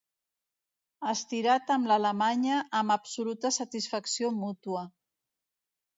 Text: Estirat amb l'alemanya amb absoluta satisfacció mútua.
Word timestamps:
Estirat 1.11 1.69
amb 1.75 1.91
l'alemanya 1.91 2.63
amb 2.81 2.97
absoluta 2.97 3.55
satisfacció 3.61 4.35
mútua. 4.43 4.87